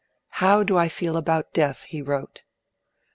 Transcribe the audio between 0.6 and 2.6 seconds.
do I feel about Death?' he wrote.